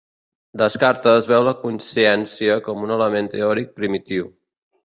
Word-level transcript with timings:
Descartes 0.61 1.27
veu 1.33 1.45
la 1.47 1.53
consciència 1.59 2.57
com 2.69 2.83
un 2.89 2.97
element 2.97 3.33
teòric 3.37 3.73
primitiu. 3.83 4.33